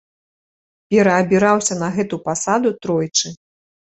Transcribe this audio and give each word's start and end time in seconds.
Пераабіраўся 0.93 1.77
на 1.83 1.89
гэту 1.97 2.19
пасаду 2.29 2.69
тройчы. 2.87 3.27